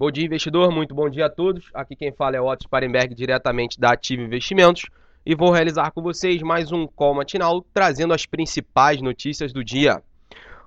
[0.00, 0.72] Bom dia, investidor.
[0.72, 1.66] Muito bom dia a todos.
[1.74, 4.86] Aqui quem fala é Otto Sparenberg, diretamente da Ative Investimentos.
[5.26, 10.02] E vou realizar com vocês mais um call matinal, trazendo as principais notícias do dia.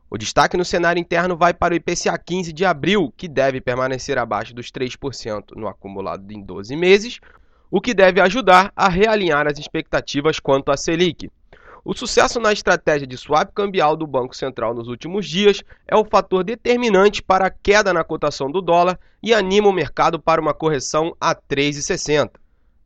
[0.07, 4.19] O destaque no cenário interno vai para o IPCA 15 de abril, que deve permanecer
[4.19, 7.19] abaixo dos 3% no acumulado em 12 meses,
[7.71, 11.31] o que deve ajudar a realinhar as expectativas quanto à Selic.
[11.85, 16.05] O sucesso na estratégia de swap cambial do Banco Central nos últimos dias é o
[16.05, 20.53] fator determinante para a queda na cotação do dólar e anima o mercado para uma
[20.53, 22.31] correção a 3,60.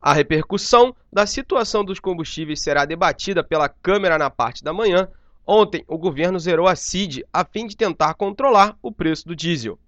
[0.02, 5.06] A repercussão da situação dos combustíveis será debatida pela Câmara na parte da manhã.
[5.46, 9.78] Ontem, o governo zerou a CID a fim de tentar controlar o preço do diesel.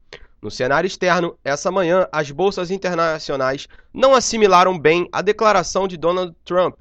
[0.40, 6.32] No cenário externo, essa manhã, as bolsas internacionais não assimilaram bem a declaração de Donald
[6.44, 6.76] Trump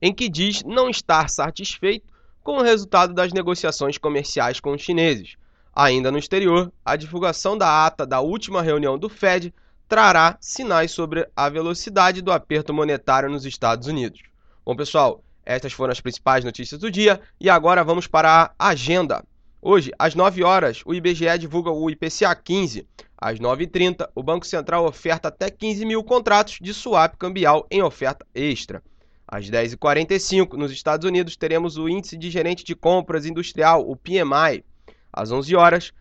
[0.00, 2.06] em que diz não estar satisfeito
[2.42, 5.36] com o resultado das negociações comerciais com os chineses.
[5.74, 9.54] Ainda no exterior, a divulgação da ata da última reunião do Fed
[9.88, 14.22] trará sinais sobre a velocidade do aperto monetário nos Estados Unidos.
[14.64, 19.24] Bom, pessoal, estas foram as principais notícias do dia e agora vamos para a agenda.
[19.62, 22.86] Hoje, às 9 horas, o IBGE divulga o IPCA 15.
[23.16, 28.24] Às 9h30, o Banco Central oferta até 15 mil contratos de swap cambial em oferta
[28.34, 28.82] extra.
[29.30, 34.64] Às 10h45, nos Estados Unidos, teremos o Índice de Gerente de Compras Industrial, o PMI.
[35.12, 35.92] Às 11 horas,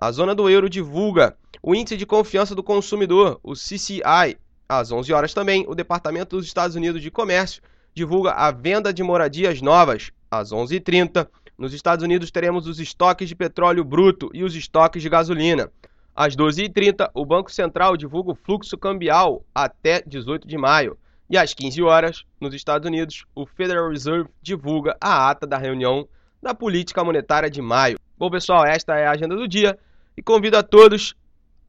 [0.00, 4.38] a zona do euro divulga o Índice de Confiança do Consumidor, o CCI.
[4.68, 7.60] Às 11 horas também, o Departamento dos Estados Unidos de Comércio
[7.92, 10.12] divulga a venda de moradias novas.
[10.30, 11.26] Às 11h30,
[11.58, 15.68] nos Estados Unidos, teremos os estoques de petróleo bruto e os estoques de gasolina.
[16.14, 20.96] Às 12h30, o Banco Central divulga o fluxo cambial até 18 de maio.
[21.30, 26.08] E às 15 horas, nos Estados Unidos, o Federal Reserve divulga a ata da reunião
[26.42, 27.98] da política monetária de maio.
[28.16, 29.78] Bom, pessoal, esta é a agenda do dia
[30.16, 31.14] e convido a todos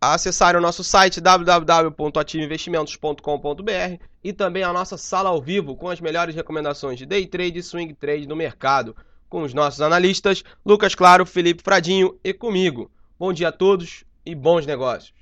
[0.02, 6.00] a acessarem o nosso site www.ativeinvestimentos.com.br e também a nossa sala ao vivo com as
[6.00, 8.96] melhores recomendações de day trade e swing trade no mercado,
[9.28, 12.90] com os nossos analistas Lucas Claro, Felipe Fradinho e comigo.
[13.20, 15.19] Bom dia a todos e bons negócios.